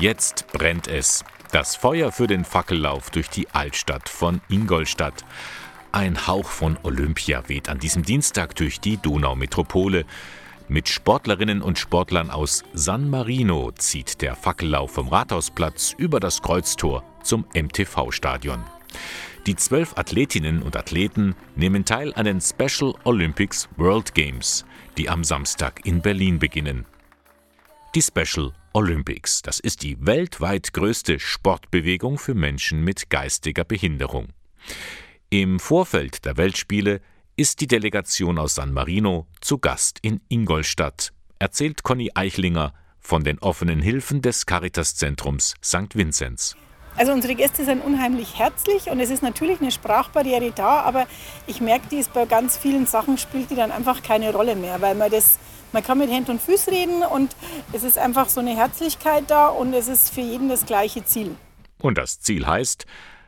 [0.00, 1.24] Jetzt brennt es.
[1.52, 5.24] Das Feuer für den Fackellauf durch die Altstadt von Ingolstadt.
[5.92, 10.06] Ein Hauch von Olympia weht an diesem Dienstag durch die Donaumetropole.
[10.68, 17.02] Mit Sportlerinnen und Sportlern aus San Marino zieht der Fackellauf vom Rathausplatz über das Kreuztor
[17.22, 18.64] zum MTV-Stadion.
[19.50, 24.64] Die zwölf Athletinnen und Athleten nehmen teil an den Special Olympics World Games,
[24.96, 26.86] die am Samstag in Berlin beginnen.
[27.96, 34.28] Die Special Olympics, das ist die weltweit größte Sportbewegung für Menschen mit geistiger Behinderung.
[35.30, 37.00] Im Vorfeld der Weltspiele
[37.34, 43.40] ist die Delegation aus San Marino zu Gast in Ingolstadt, erzählt Conny Eichlinger von den
[43.40, 45.96] offenen Hilfen des Caritas-Zentrums St.
[45.96, 46.54] Vinzenz.
[46.96, 51.06] Also unsere Gäste sind unheimlich herzlich und es ist natürlich eine Sprachbarriere da, aber
[51.46, 54.80] ich merke, die ist bei ganz vielen Sachen spielt die dann einfach keine Rolle mehr,
[54.80, 55.38] weil man das
[55.72, 57.36] man kann mit Händen und Füßen reden und
[57.72, 61.36] es ist einfach so eine Herzlichkeit da und es ist für jeden das gleiche Ziel.
[61.78, 62.86] Und das Ziel heißt,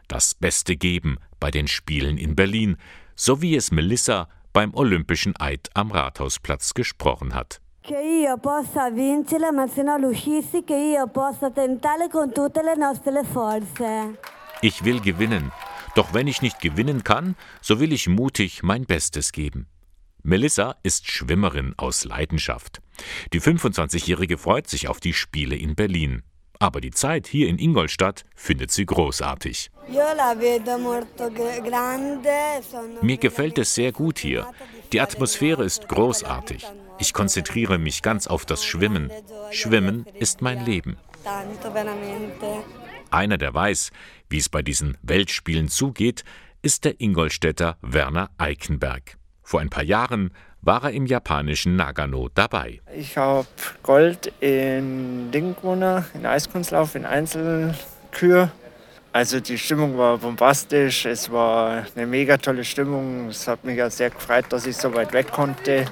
[0.09, 2.77] das Beste geben bei den Spielen in Berlin,
[3.15, 7.62] so wie es Melissa beim Olympischen Eid am Rathausplatz gesprochen hat.
[7.85, 12.77] Che io possa vincere, ma se non riuscissi, che io possa tentare con tutte le
[12.77, 14.19] nostre forze.
[14.61, 15.51] Ich will gewinnen.
[15.97, 19.67] Doch wenn ich nicht gewinnen kann, so will ich mutig mein Bestes geben.
[20.23, 22.81] Melissa ist Schwimmerin aus Leidenschaft.
[23.33, 26.23] Die 25-Jährige freut sich auf die Spiele in Berlin.
[26.61, 29.73] Aber die Zeit hier in Ingolstadt findet sie großartig.
[33.03, 34.47] Mir gefällt es sehr gut hier.
[34.93, 36.65] Die Atmosphäre ist großartig.
[36.99, 39.11] Ich konzentriere mich ganz auf das Schwimmen.
[39.51, 40.97] Schwimmen ist mein Leben.
[43.11, 43.91] Einer, der weiß,
[44.29, 46.25] wie es bei diesen Weltspielen zugeht,
[46.63, 49.17] ist der Ingolstädter Werner Eikenberg.
[49.43, 52.81] Vor ein paar Jahren war er im japanischen Nagano dabei.
[52.97, 53.47] Ich habe
[53.83, 58.53] Gold in Ding gewonnen, in Eiskunstlauf, in Einzelkür.
[59.13, 63.29] Also die Stimmung war bombastisch, es war eine mega tolle Stimmung.
[63.29, 65.85] Es hat mich ja sehr gefreut, dass ich so weit weg konnte.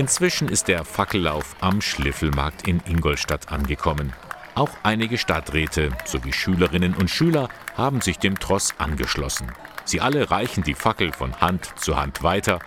[0.00, 4.14] Inzwischen ist der Fackellauf am Schliffelmarkt in Ingolstadt angekommen.
[4.54, 9.52] Auch einige Stadträte sowie Schülerinnen und Schüler haben sich dem Tross angeschlossen.
[9.84, 12.60] Sie alle reichen die Fackel von Hand zu Hand weiter.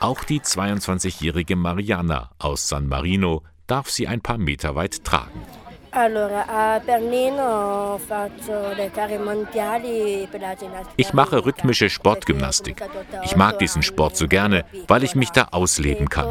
[0.00, 5.42] Auch die 22-jährige Mariana aus San Marino darf sie ein paar Meter weit tragen.
[10.96, 12.82] Ich mache rhythmische Sportgymnastik.
[13.24, 16.28] Ich mag diesen Sport so gerne, weil ich mich da ausleben kann.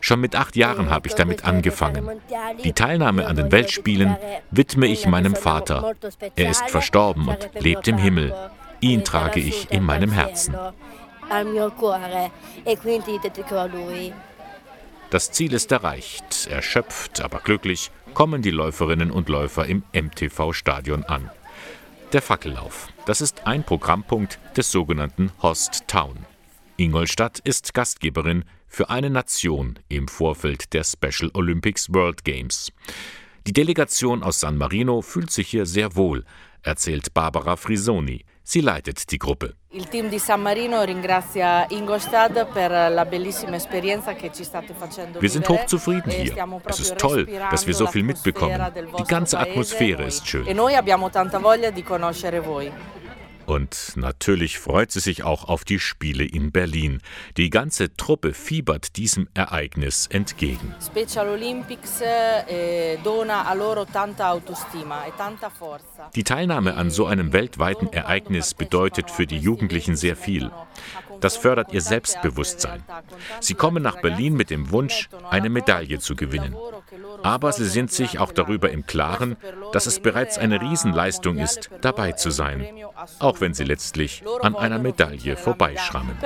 [0.00, 2.20] Schon mit acht Jahren habe ich damit angefangen.
[2.64, 4.16] Die Teilnahme an den Weltspielen
[4.50, 5.94] widme ich meinem Vater.
[6.34, 8.34] Er ist verstorben und lebt im Himmel.
[8.80, 10.56] Ihn trage ich in meinem Herzen.
[15.14, 16.48] Das Ziel ist erreicht.
[16.50, 21.30] Erschöpft, aber glücklich kommen die Läuferinnen und Läufer im MTV-Stadion an.
[22.12, 26.26] Der Fackellauf, das ist ein Programmpunkt des sogenannten Host Town.
[26.78, 32.72] Ingolstadt ist Gastgeberin für eine Nation im Vorfeld der Special Olympics World Games.
[33.46, 36.24] Die Delegation aus San Marino fühlt sich hier sehr wohl,
[36.62, 38.24] erzählt Barbara Frisoni.
[38.42, 39.54] Sie leitet die Gruppe.
[45.20, 46.48] Wir sind hochzufrieden e hier.
[46.66, 48.62] Es ist toll, dass wir so viel mitbekommen.
[48.98, 50.46] Die ganze Atmosphäre ist schön.
[53.46, 57.00] Und natürlich freut sie sich auch auf die Spiele in Berlin.
[57.36, 60.74] Die ganze Truppe fiebert diesem Ereignis entgegen.
[62.00, 62.98] Eh, e
[66.14, 70.50] die Teilnahme an so einem weltweiten Ereignis bedeutet für die Jugendlichen sehr viel.
[71.20, 72.82] Das fördert ihr Selbstbewusstsein.
[73.40, 76.54] Sie kommen nach Berlin mit dem Wunsch, eine Medaille zu gewinnen.
[77.24, 79.36] Aber sie sind sich auch darüber im Klaren,
[79.72, 82.66] dass es bereits eine Riesenleistung ist, dabei zu sein,
[83.18, 86.18] auch wenn sie letztlich an einer Medaille vorbeischrammen.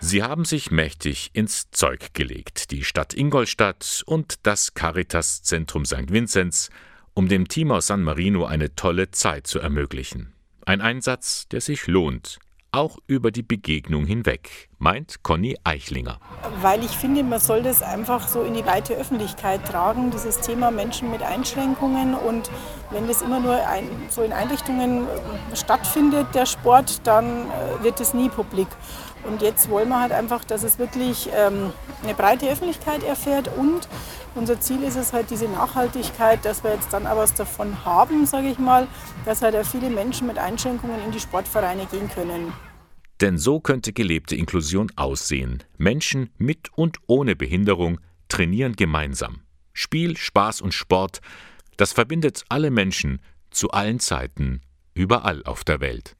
[0.00, 6.10] Sie haben sich mächtig ins Zeug gelegt, die Stadt Ingolstadt und das Caritas-Zentrum St.
[6.12, 6.70] Vinzenz,
[7.14, 10.32] um dem Team aus San Marino eine tolle Zeit zu ermöglichen.
[10.66, 12.40] Ein Einsatz, der sich lohnt,
[12.72, 16.18] auch über die Begegnung hinweg, meint Conny Eichlinger.
[16.62, 20.70] Weil ich finde, man soll das einfach so in die weite Öffentlichkeit tragen, dieses Thema
[20.70, 22.14] Menschen mit Einschränkungen.
[22.14, 22.50] Und
[22.90, 25.06] wenn das immer nur ein, so in Einrichtungen
[25.54, 28.68] stattfindet, der Sport, dann äh, wird es nie publik.
[29.24, 31.72] Und jetzt wollen wir halt einfach, dass es wirklich ähm,
[32.02, 33.88] eine breite Öffentlichkeit erfährt und
[34.34, 38.24] unser Ziel ist es halt diese Nachhaltigkeit, dass wir jetzt dann auch was davon haben,
[38.24, 38.88] sage ich mal,
[39.26, 42.52] dass halt auch viele Menschen mit Einschränkungen in die Sportvereine gehen können.
[43.20, 45.62] Denn so könnte gelebte Inklusion aussehen.
[45.76, 49.42] Menschen mit und ohne Behinderung trainieren gemeinsam.
[49.74, 51.20] Spiel, Spaß und Sport,
[51.76, 53.20] das verbindet alle Menschen
[53.50, 54.62] zu allen Zeiten,
[54.94, 56.16] überall auf der Welt.